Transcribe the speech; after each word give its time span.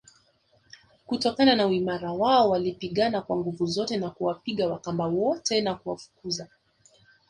kutokana 1.05 1.55
na 1.55 1.67
uimara 1.67 2.11
wao 2.13 2.49
walipigana 2.49 3.21
kwa 3.21 3.37
nguvu 3.37 3.65
zote 3.65 3.97
na 3.97 4.09
kuwapiga 4.09 4.67
Wakamba 4.67 5.05
wote 5.05 5.61
na 5.61 5.75
kuwafukuza 5.75 6.47